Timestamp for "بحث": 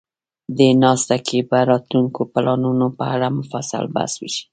3.95-4.13